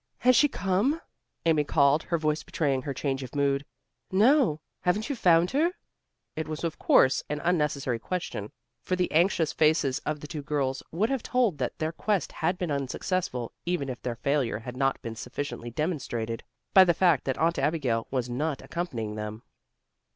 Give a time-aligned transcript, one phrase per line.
[0.21, 0.99] "Has she come?"
[1.45, 3.63] Amy called, her voice betraying her change of mood.
[4.11, 4.59] "No.
[4.79, 5.73] Haven't you found her?"
[6.35, 8.51] It was of course an unnecessary question,
[8.81, 12.57] for the anxious faces of the two girls would have told that their quest had
[12.57, 16.41] been unsuccessful, even if their failure had not been sufficiently demonstrated
[16.73, 19.43] by the fact that Aunt Abigail was not accompanying them.